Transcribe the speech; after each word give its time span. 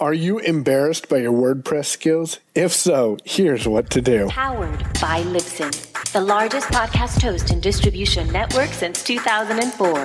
Are 0.00 0.14
you 0.14 0.38
embarrassed 0.38 1.08
by 1.08 1.16
your 1.16 1.32
WordPress 1.32 1.86
skills? 1.86 2.38
If 2.54 2.72
so, 2.72 3.16
here's 3.24 3.66
what 3.66 3.90
to 3.90 4.00
do. 4.00 4.28
Powered 4.28 4.78
by 5.00 5.24
Libsyn, 5.24 5.72
the 6.12 6.20
largest 6.20 6.68
podcast 6.68 7.20
host 7.20 7.50
and 7.50 7.60
distribution 7.60 8.28
network 8.28 8.68
since 8.70 9.02
2004. 9.02 10.04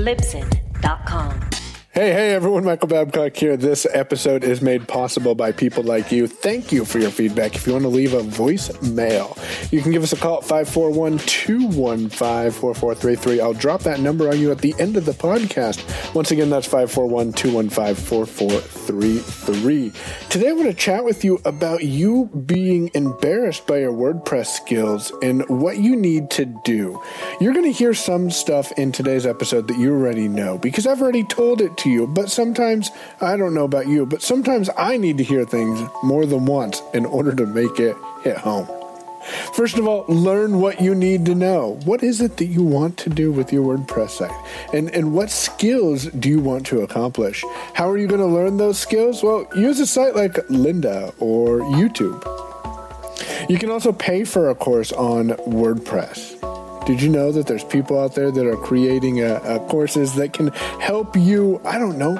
Libsyn.com. 0.00 1.53
Hey, 1.94 2.12
hey, 2.12 2.34
everyone. 2.34 2.64
Michael 2.64 2.88
Babcock 2.88 3.36
here. 3.36 3.56
This 3.56 3.86
episode 3.88 4.42
is 4.42 4.60
made 4.60 4.88
possible 4.88 5.36
by 5.36 5.52
people 5.52 5.84
like 5.84 6.10
you. 6.10 6.26
Thank 6.26 6.72
you 6.72 6.84
for 6.84 6.98
your 6.98 7.12
feedback. 7.12 7.54
If 7.54 7.68
you 7.68 7.72
want 7.72 7.84
to 7.84 7.88
leave 7.88 8.14
a 8.14 8.22
voicemail, 8.22 9.38
you 9.70 9.80
can 9.80 9.92
give 9.92 10.02
us 10.02 10.12
a 10.12 10.16
call 10.16 10.38
at 10.38 10.42
541 10.42 11.18
215 11.18 12.50
4433. 12.50 13.40
I'll 13.40 13.52
drop 13.52 13.82
that 13.82 14.00
number 14.00 14.28
on 14.28 14.40
you 14.40 14.50
at 14.50 14.58
the 14.58 14.74
end 14.80 14.96
of 14.96 15.04
the 15.04 15.12
podcast. 15.12 15.84
Once 16.16 16.32
again, 16.32 16.50
that's 16.50 16.66
541 16.66 17.32
215 17.32 17.94
4433. 17.94 19.92
Today, 20.30 20.48
I 20.48 20.52
want 20.52 20.66
to 20.66 20.74
chat 20.74 21.04
with 21.04 21.24
you 21.24 21.40
about 21.44 21.84
you 21.84 22.24
being 22.44 22.90
embarrassed 22.94 23.68
by 23.68 23.78
your 23.78 23.92
WordPress 23.92 24.46
skills 24.46 25.12
and 25.22 25.48
what 25.48 25.78
you 25.78 25.94
need 25.94 26.28
to 26.30 26.44
do. 26.64 27.00
You're 27.40 27.54
going 27.54 27.66
to 27.66 27.78
hear 27.78 27.94
some 27.94 28.32
stuff 28.32 28.72
in 28.72 28.90
today's 28.90 29.26
episode 29.26 29.68
that 29.68 29.78
you 29.78 29.92
already 29.92 30.26
know 30.26 30.58
because 30.58 30.88
I've 30.88 31.00
already 31.00 31.22
told 31.22 31.60
it 31.60 31.76
to 31.83 31.83
to 31.84 31.90
you, 31.90 32.06
but 32.06 32.30
sometimes, 32.30 32.90
I 33.20 33.36
don't 33.36 33.54
know 33.54 33.64
about 33.64 33.86
you, 33.86 34.04
but 34.04 34.22
sometimes 34.22 34.68
I 34.76 34.96
need 34.96 35.18
to 35.18 35.24
hear 35.24 35.44
things 35.44 35.80
more 36.02 36.26
than 36.26 36.44
once 36.46 36.82
in 36.92 37.06
order 37.06 37.34
to 37.34 37.46
make 37.46 37.78
it 37.78 37.96
hit 38.22 38.36
home. 38.36 38.68
First 39.54 39.78
of 39.78 39.86
all, 39.86 40.04
learn 40.06 40.60
what 40.60 40.80
you 40.80 40.94
need 40.94 41.24
to 41.26 41.34
know. 41.34 41.80
What 41.84 42.02
is 42.02 42.20
it 42.20 42.36
that 42.36 42.46
you 42.46 42.62
want 42.62 42.98
to 42.98 43.10
do 43.10 43.32
with 43.32 43.52
your 43.52 43.64
WordPress 43.64 44.10
site? 44.10 44.74
And, 44.74 44.90
and 44.90 45.14
what 45.14 45.30
skills 45.30 46.04
do 46.04 46.28
you 46.28 46.40
want 46.40 46.66
to 46.66 46.82
accomplish? 46.82 47.42
How 47.72 47.88
are 47.88 47.96
you 47.96 48.06
going 48.06 48.20
to 48.20 48.26
learn 48.26 48.58
those 48.58 48.78
skills? 48.78 49.22
Well, 49.22 49.46
use 49.56 49.80
a 49.80 49.86
site 49.86 50.14
like 50.14 50.34
Lynda 50.48 51.14
or 51.20 51.60
YouTube. 51.60 52.22
You 53.48 53.58
can 53.58 53.70
also 53.70 53.92
pay 53.92 54.24
for 54.24 54.50
a 54.50 54.54
course 54.54 54.92
on 54.92 55.28
WordPress. 55.28 56.43
Did 56.86 57.00
you 57.00 57.08
know 57.08 57.32
that 57.32 57.46
there's 57.46 57.64
people 57.64 57.98
out 57.98 58.14
there 58.14 58.30
that 58.30 58.46
are 58.46 58.58
creating 58.58 59.22
a, 59.22 59.36
a 59.36 59.58
courses 59.68 60.14
that 60.16 60.34
can 60.34 60.48
help 60.80 61.16
you, 61.16 61.58
I 61.64 61.78
don't 61.78 61.96
know, 61.96 62.16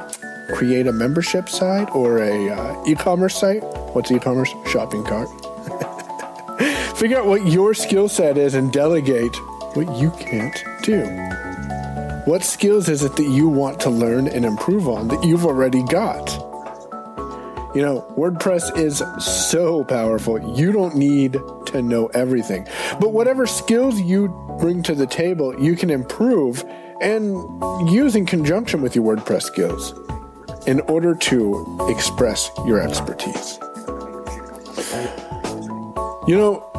create 0.54 0.86
a 0.86 0.92
membership 0.92 1.50
site 1.50 1.94
or 1.94 2.22
a 2.22 2.48
uh, 2.48 2.84
e-commerce 2.86 3.38
site? 3.38 3.62
What's 3.92 4.10
e-commerce? 4.10 4.48
Shopping 4.66 5.04
cart. 5.04 5.28
Figure 6.96 7.18
out 7.18 7.26
what 7.26 7.46
your 7.46 7.74
skill 7.74 8.08
set 8.08 8.38
is 8.38 8.54
and 8.54 8.72
delegate 8.72 9.36
what 9.74 9.98
you 9.98 10.10
can't 10.12 10.64
do. 10.82 11.04
What 12.24 12.42
skills 12.42 12.88
is 12.88 13.02
it 13.02 13.16
that 13.16 13.28
you 13.28 13.48
want 13.48 13.80
to 13.80 13.90
learn 13.90 14.28
and 14.28 14.46
improve 14.46 14.88
on 14.88 15.08
that 15.08 15.22
you've 15.22 15.44
already 15.44 15.82
got? 15.82 16.32
You 17.74 17.82
know, 17.82 18.14
WordPress 18.16 18.78
is 18.78 19.02
so 19.22 19.84
powerful. 19.84 20.56
You 20.56 20.72
don't 20.72 20.94
need 20.94 21.36
to 21.74 21.82
know 21.82 22.06
everything. 22.08 22.66
But 23.00 23.12
whatever 23.12 23.46
skills 23.46 24.00
you 24.00 24.28
bring 24.58 24.82
to 24.84 24.94
the 24.94 25.06
table, 25.06 25.60
you 25.60 25.76
can 25.76 25.90
improve 25.90 26.64
and 27.00 27.34
use 27.90 28.16
in 28.16 28.24
conjunction 28.24 28.80
with 28.80 28.96
your 28.96 29.04
WordPress 29.04 29.42
skills 29.42 29.92
in 30.66 30.80
order 30.80 31.14
to 31.14 31.86
express 31.90 32.50
your 32.66 32.80
expertise. 32.80 33.58
You 36.26 36.36
know, 36.36 36.70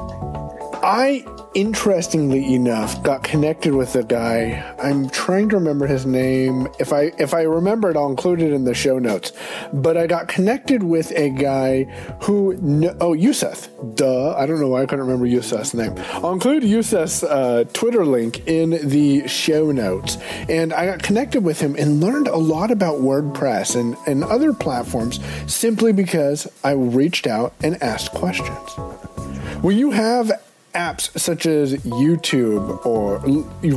I 0.82 1.24
interestingly 1.56 2.54
enough, 2.54 3.02
got 3.02 3.24
connected 3.24 3.74
with 3.74 3.96
a 3.96 4.04
guy. 4.04 4.76
I'm 4.78 5.10
trying 5.10 5.50
to 5.50 5.56
remember 5.56 5.88
his 5.88 6.06
name. 6.06 6.68
If 6.80 6.94
I 6.94 7.14
if 7.18 7.34
I 7.34 7.44
remember 7.44 7.90
it, 7.90 7.98
I'll 7.98 8.10
include 8.10 8.42
it 8.42 8.52
in 8.52 8.66
the 8.66 8.74
show 8.74 9.00
notes. 9.00 9.32
But 9.74 9.98
I 9.98 10.06
got 10.06 10.28
connected 10.28 10.84
with 10.84 11.12
a 11.12 11.30
guy 11.30 11.86
who 12.22 12.54
oh 13.00 13.14
Yuseth. 13.14 13.70
Duh, 13.96 14.36
I 14.36 14.46
don't 14.46 14.60
know 14.60 14.68
why 14.68 14.84
I 14.84 14.86
couldn't 14.86 15.06
remember 15.06 15.26
Yuseth's 15.26 15.74
name. 15.74 15.96
I'll 16.16 16.34
include 16.34 16.64
Yuseth's 16.64 17.24
uh, 17.24 17.64
Twitter 17.74 18.06
link 18.06 18.46
in 18.48 18.72
the 18.88 19.28
show 19.28 19.72
notes. 19.72 20.18
And 20.50 20.74
I 20.74 20.86
got 20.86 21.02
connected 21.02 21.44
with 21.44 21.62
him 21.62 21.76
and 21.80 22.02
learned 22.02 22.28
a 22.28 22.38
lot 22.38 22.70
about 22.70 23.00
WordPress 23.00 23.80
and 23.80 23.96
and 24.06 24.24
other 24.26 24.54
platforms 24.54 25.20
simply 25.48 25.94
because 25.94 26.52
I 26.64 26.72
reached 26.72 27.26
out 27.26 27.54
and 27.64 27.82
asked 27.82 28.12
questions. 28.12 28.70
When 29.62 29.78
you 29.78 29.92
have 29.92 30.32
apps 30.76 31.18
such 31.18 31.46
as 31.46 31.74
YouTube 31.74 32.86
or 32.86 33.20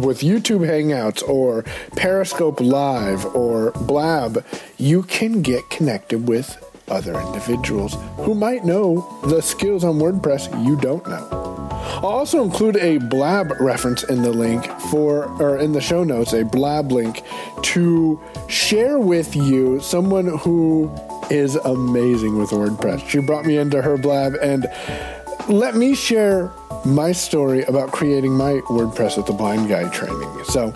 with 0.01 0.21
YouTube 0.21 0.67
Hangouts 0.67 1.27
or 1.27 1.63
Periscope 1.97 2.61
Live 2.61 3.25
or 3.27 3.71
Blab, 3.73 4.45
you 4.77 5.05
can 5.05 5.41
get 5.41 5.71
connected 5.71 6.29
with 6.29 6.63
other 6.89 7.19
individuals 7.21 7.97
who 8.17 8.35
might 8.35 8.65
know 8.65 9.19
the 9.27 9.41
skills 9.41 9.85
on 9.85 9.99
WordPress 9.99 10.65
you 10.65 10.77
don't 10.77 11.07
know. 11.07 11.29
I'll 11.99 12.07
also 12.07 12.45
include 12.45 12.77
a 12.77 12.99
Blab 12.99 13.53
reference 13.61 14.05
in 14.05 14.23
the 14.23 14.31
link 14.31 14.65
for, 14.91 15.25
or 15.41 15.59
in 15.59 15.73
the 15.73 15.81
show 15.81 16.05
notes, 16.05 16.33
a 16.33 16.45
Blab 16.45 16.93
link 16.93 17.23
to 17.63 18.21
share 18.49 18.99
with 18.99 19.35
you 19.35 19.81
someone 19.81 20.39
who 20.39 20.93
is 21.31 21.57
amazing 21.57 22.39
with 22.39 22.51
WordPress. 22.51 23.09
She 23.09 23.21
brought 23.21 23.47
me 23.47 23.59
into 23.59 23.83
her 23.83 23.97
Blab 23.97 24.35
and 24.41 24.67
let 25.49 25.75
me 25.75 25.95
share 25.95 26.53
my 26.84 27.12
story 27.12 27.62
about 27.65 27.93
creating 27.93 28.33
my 28.33 28.55
WordPress 28.69 29.16
with 29.16 29.27
the 29.27 29.33
blind 29.33 29.69
guy 29.69 29.89
training. 29.91 30.44
So, 30.44 30.72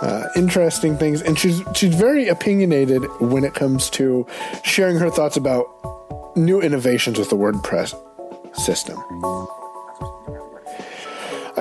uh, 0.00 0.28
interesting 0.36 0.96
things, 0.96 1.22
and 1.22 1.38
she's 1.38 1.62
she's 1.74 1.94
very 1.94 2.28
opinionated 2.28 3.02
when 3.20 3.44
it 3.44 3.54
comes 3.54 3.90
to 3.90 4.26
sharing 4.62 4.96
her 4.98 5.10
thoughts 5.10 5.36
about 5.36 5.66
new 6.36 6.60
innovations 6.60 7.18
with 7.18 7.30
the 7.30 7.36
WordPress 7.36 7.94
system. 8.56 8.96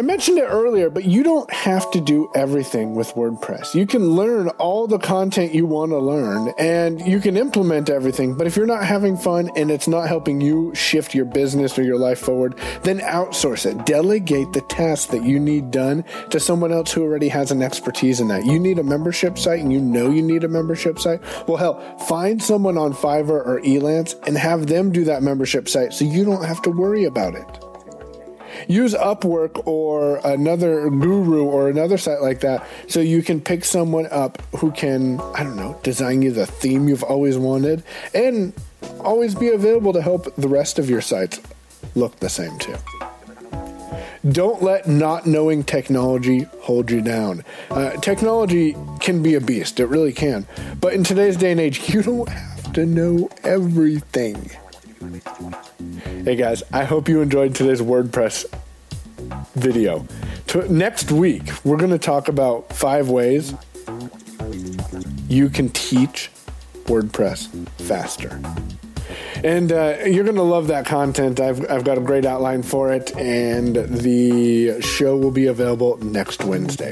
I 0.07 0.09
mentioned 0.09 0.38
it 0.38 0.45
earlier, 0.45 0.90
but 0.90 1.03
you 1.03 1.22
don't 1.22 1.51
have 1.51 1.91
to 1.91 2.00
do 2.00 2.31
everything 2.34 2.95
with 2.95 3.09
WordPress. 3.16 3.75
You 3.75 3.85
can 3.85 4.12
learn 4.12 4.47
all 4.51 4.88
the 4.88 5.00
content 5.00 5.53
you 5.53 5.66
want 5.66 5.91
to 5.91 5.97
learn 5.97 6.53
and 6.57 7.06
you 7.06 7.19
can 7.19 7.35
implement 7.35 7.90
everything. 7.90 8.34
But 8.34 8.47
if 8.47 8.56
you're 8.56 8.66
not 8.66 8.85
having 8.85 9.18
fun 9.18 9.51
and 9.57 9.69
it's 9.69 9.85
not 9.85 10.07
helping 10.07 10.40
you 10.40 10.73
shift 10.73 11.13
your 11.13 11.25
business 11.25 11.78
or 11.78 11.84
your 11.84 12.00
life 12.00 12.19
forward, 12.19 12.57
then 12.84 13.00
outsource 13.00 13.66
it. 13.66 13.85
Delegate 13.85 14.53
the 14.53 14.62
tasks 14.69 15.12
that 15.12 15.25
you 15.25 15.41
need 15.41 15.72
done 15.72 16.06
to 16.29 16.39
someone 16.39 16.72
else 16.72 16.94
who 16.94 17.03
already 17.03 17.28
has 17.28 17.51
an 17.51 17.62
expertise 17.62 18.22
in 18.22 18.29
that. 18.29 18.45
You 18.45 18.59
need 18.59 18.79
a 18.79 18.84
membership 18.84 19.38
site 19.38 19.59
and 19.59 19.74
you 19.74 19.81
know 19.81 20.09
you 20.09 20.22
need 20.22 20.45
a 20.45 20.47
membership 20.47 21.00
site. 21.00 21.19
Well, 21.50 21.57
hell, 21.57 21.97
find 22.07 22.41
someone 22.41 22.78
on 22.78 22.94
Fiverr 22.94 23.45
or 23.45 23.59
Elance 23.59 24.16
and 24.25 24.38
have 24.38 24.68
them 24.68 24.89
do 24.89 25.03
that 25.03 25.22
membership 25.22 25.68
site 25.68 25.91
so 25.91 26.06
you 26.06 26.24
don't 26.24 26.45
have 26.45 26.62
to 26.62 26.69
worry 26.69 27.03
about 27.03 27.35
it 27.35 27.66
use 28.67 28.93
Upwork 28.93 29.65
or 29.65 30.17
another 30.23 30.89
guru 30.89 31.43
or 31.43 31.69
another 31.69 31.97
site 31.97 32.21
like 32.21 32.41
that 32.41 32.65
so 32.87 32.99
you 32.99 33.21
can 33.23 33.41
pick 33.41 33.65
someone 33.65 34.07
up 34.07 34.41
who 34.57 34.71
can, 34.71 35.19
I 35.35 35.43
don't 35.43 35.55
know, 35.55 35.79
design 35.83 36.21
you 36.21 36.31
the 36.31 36.45
theme 36.45 36.87
you've 36.87 37.03
always 37.03 37.37
wanted 37.37 37.83
and 38.13 38.53
always 38.99 39.35
be 39.35 39.49
available 39.49 39.93
to 39.93 40.01
help 40.01 40.33
the 40.35 40.47
rest 40.47 40.79
of 40.79 40.89
your 40.89 41.01
sites 41.01 41.39
look 41.95 42.19
the 42.19 42.29
same 42.29 42.57
too. 42.59 42.75
Don't 44.29 44.61
let 44.61 44.87
not 44.87 45.25
knowing 45.25 45.63
technology 45.63 46.41
hold 46.59 46.91
you 46.91 47.01
down. 47.01 47.43
Uh, 47.69 47.91
technology 47.91 48.75
can 48.99 49.23
be 49.23 49.35
a 49.35 49.41
beast, 49.41 49.79
it 49.79 49.85
really 49.85 50.11
can. 50.11 50.45
But 50.81 50.93
in 50.93 51.03
today's 51.03 51.37
day 51.37 51.51
and 51.51 51.61
age, 51.61 51.89
you 51.93 52.01
don't 52.01 52.29
have 52.29 52.73
to 52.73 52.85
know 52.85 53.29
everything. 53.43 54.51
Hey 56.27 56.35
guys, 56.35 56.61
I 56.73 56.83
hope 56.83 57.07
you 57.07 57.21
enjoyed 57.21 57.55
today's 57.55 57.79
WordPress 57.79 58.53
video. 59.55 60.05
To, 60.47 60.69
next 60.69 61.09
week, 61.09 61.49
we're 61.63 61.77
going 61.77 61.91
to 61.91 61.97
talk 61.97 62.27
about 62.27 62.73
five 62.73 63.07
ways 63.07 63.53
you 65.29 65.47
can 65.47 65.69
teach 65.69 66.29
WordPress 66.83 67.47
faster. 67.79 68.41
And 69.41 69.71
uh, 69.71 70.00
you're 70.06 70.25
going 70.25 70.35
to 70.35 70.41
love 70.41 70.68
that 70.68 70.85
content. 70.85 71.39
I've, 71.39 71.62
I've 71.71 71.85
got 71.85 71.97
a 71.97 72.01
great 72.01 72.25
outline 72.25 72.62
for 72.62 72.91
it, 72.91 73.15
and 73.15 73.77
the 73.77 74.81
show 74.81 75.15
will 75.15 75.31
be 75.31 75.47
available 75.47 75.95
next 76.00 76.44
Wednesday. 76.44 76.91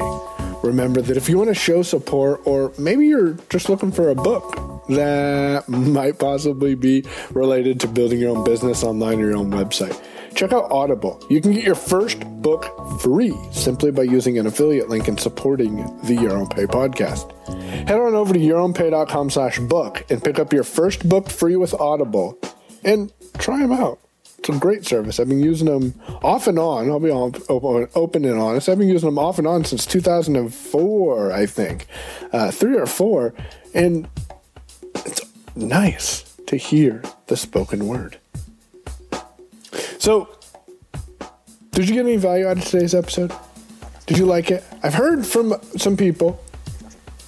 Remember 0.63 1.01
that 1.01 1.17
if 1.17 1.27
you 1.27 1.37
want 1.37 1.49
to 1.49 1.55
show 1.55 1.81
support, 1.81 2.39
or 2.45 2.71
maybe 2.77 3.05
you're 3.05 3.33
just 3.49 3.67
looking 3.67 3.91
for 3.91 4.11
a 4.11 4.15
book 4.15 4.74
that 4.89 5.67
might 5.67 6.19
possibly 6.19 6.75
be 6.75 7.05
related 7.31 7.79
to 7.81 7.87
building 7.87 8.19
your 8.19 8.35
own 8.35 8.43
business 8.43 8.83
online 8.83 9.19
or 9.19 9.27
your 9.27 9.37
own 9.37 9.51
website, 9.51 9.99
check 10.35 10.53
out 10.53 10.71
Audible. 10.71 11.23
You 11.29 11.41
can 11.41 11.53
get 11.53 11.63
your 11.63 11.75
first 11.75 12.19
book 12.41 12.71
free 13.01 13.35
simply 13.51 13.91
by 13.91 14.03
using 14.03 14.37
an 14.37 14.45
affiliate 14.45 14.89
link 14.89 15.07
and 15.07 15.19
supporting 15.19 15.77
the 16.03 16.15
Your 16.15 16.33
Own 16.33 16.47
Pay 16.47 16.65
podcast. 16.65 17.31
Head 17.87 17.99
on 17.99 18.15
over 18.15 18.33
to 18.33 18.39
yourownpay.com 18.39 19.29
slash 19.29 19.59
book 19.59 20.05
and 20.09 20.23
pick 20.23 20.39
up 20.39 20.53
your 20.53 20.63
first 20.63 21.07
book 21.07 21.29
free 21.29 21.55
with 21.55 21.73
Audible 21.73 22.37
and 22.83 23.11
try 23.37 23.59
them 23.59 23.71
out. 23.71 23.99
It's 24.37 24.55
a 24.55 24.59
great 24.59 24.85
service. 24.85 25.19
I've 25.19 25.27
been 25.27 25.39
using 25.41 25.67
them 25.67 25.99
off 26.21 26.45
and 26.45 26.59
on. 26.59 26.87
I'll 26.89 26.99
be 26.99 27.09
open, 27.09 27.87
open 27.95 28.25
and 28.25 28.39
honest. 28.39 28.69
I've 28.69 28.77
been 28.77 28.89
using 28.89 29.07
them 29.07 29.17
off 29.17 29.39
and 29.39 29.47
on 29.47 29.65
since 29.65 29.87
2004, 29.87 31.31
I 31.31 31.45
think, 31.47 31.87
uh, 32.31 32.51
three 32.51 32.77
or 32.77 32.85
four, 32.85 33.33
and 33.73 34.07
nice. 35.55 36.23
to 36.47 36.57
hear 36.57 37.01
the 37.25 37.35
spoken 37.35 37.87
word. 37.87 38.19
So, 39.97 40.29
did 41.71 41.89
you 41.89 41.95
get 41.95 42.05
any 42.05 42.17
value 42.17 42.47
out 42.47 42.57
of 42.57 42.65
today's 42.65 42.93
episode? 42.93 43.33
Did 44.05 44.19
you 44.19 44.25
like 44.25 44.51
it? 44.51 44.63
I've 44.83 44.93
heard 44.93 45.25
from 45.25 45.55
some 45.75 45.97
people 45.97 46.39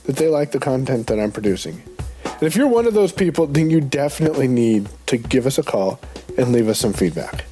that 0.03 0.15
they 0.17 0.27
like 0.27 0.51
the 0.51 0.59
content 0.59 1.07
that 1.07 1.19
I'm 1.19 1.31
producing. 1.31 1.81
And 2.23 2.43
if 2.43 2.55
you're 2.55 2.67
one 2.67 2.85
of 2.85 2.93
those 2.93 3.11
people, 3.11 3.47
then 3.47 3.71
you 3.71 3.81
definitely 3.81 4.47
need 4.47 4.87
to 5.07 5.17
give 5.17 5.47
us 5.47 5.57
a 5.57 5.63
call 5.63 5.99
and 6.37 6.51
leave 6.51 6.69
us 6.69 6.77
some 6.79 6.93
feedback. 6.93 7.45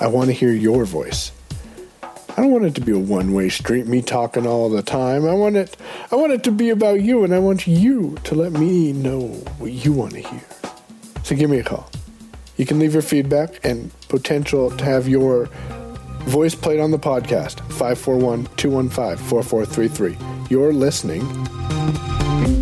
I 0.00 0.06
want 0.06 0.28
to 0.28 0.32
hear 0.32 0.52
your 0.52 0.86
voice. 0.86 1.32
I 2.38 2.40
don't 2.40 2.52
want 2.52 2.66
it 2.66 2.76
to 2.76 2.80
be 2.80 2.92
a 2.92 2.98
one-way 3.00 3.48
street, 3.48 3.88
me 3.88 4.00
talking 4.00 4.46
all 4.46 4.70
the 4.70 4.80
time. 4.80 5.26
I 5.26 5.32
want 5.32 5.56
it 5.56 5.76
I 6.12 6.14
want 6.14 6.30
it 6.30 6.44
to 6.44 6.52
be 6.52 6.70
about 6.70 7.00
you 7.00 7.24
and 7.24 7.34
I 7.34 7.40
want 7.40 7.66
you 7.66 8.16
to 8.22 8.36
let 8.36 8.52
me 8.52 8.92
know 8.92 9.26
what 9.58 9.72
you 9.72 9.92
want 9.92 10.12
to 10.12 10.20
hear. 10.20 10.44
So 11.24 11.34
give 11.34 11.50
me 11.50 11.58
a 11.58 11.64
call. 11.64 11.90
You 12.56 12.64
can 12.64 12.78
leave 12.78 12.92
your 12.92 13.02
feedback 13.02 13.58
and 13.64 13.90
potential 14.08 14.70
to 14.70 14.84
have 14.84 15.08
your 15.08 15.46
voice 16.26 16.54
played 16.54 16.78
on 16.78 16.92
the 16.92 16.98
podcast 17.00 17.56
541-215-4433. 17.72 20.48
You're 20.48 20.72
listening 20.72 21.22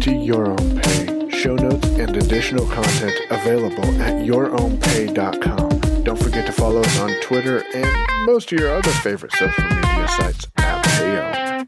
to 0.00 0.10
your 0.10 0.52
own 0.52 0.80
pay. 0.80 1.28
Show 1.28 1.54
notes 1.54 1.86
and 1.88 2.16
additional 2.16 2.64
content 2.68 3.14
available 3.28 3.84
at 4.00 4.24
yourownpay.com. 4.24 5.65
Don't 6.06 6.22
forget 6.22 6.46
to 6.46 6.52
follow 6.52 6.82
us 6.82 7.00
on 7.00 7.10
Twitter 7.20 7.64
and 7.74 8.26
most 8.26 8.52
of 8.52 8.60
your 8.60 8.72
other 8.72 8.90
favorite 8.90 9.32
social 9.32 9.64
media 9.64 10.06
sites 10.06 10.46
at 10.56 10.84
Payo. 10.84 11.66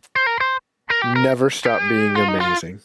Never 1.24 1.50
stop 1.50 1.80
being 1.88 2.16
amazing. 2.16 2.80